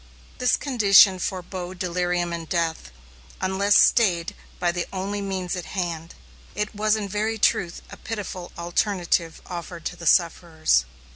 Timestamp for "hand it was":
5.77-6.95